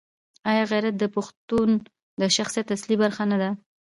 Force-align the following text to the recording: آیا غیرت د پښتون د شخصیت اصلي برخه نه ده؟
آیا 0.51 0.63
غیرت 0.71 0.95
د 0.99 1.05
پښتون 1.15 1.69
د 2.21 2.21
شخصیت 2.37 2.67
اصلي 2.75 2.95
برخه 3.03 3.23
نه 3.31 3.37
ده؟ 3.41 3.49